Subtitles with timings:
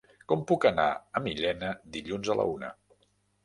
[0.31, 0.87] Com puc anar
[1.21, 2.75] a Millena dilluns a la una?